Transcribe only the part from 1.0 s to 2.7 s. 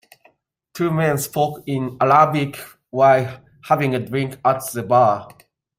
spoke in Arabic